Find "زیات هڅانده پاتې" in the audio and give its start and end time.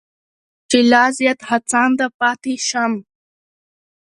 1.17-2.53